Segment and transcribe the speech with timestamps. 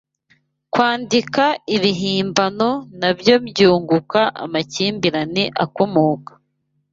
[0.73, 1.43] Kwandika
[1.75, 2.69] ibihimbano
[2.99, 6.31] nabyo byunguka amakimbirane akomoka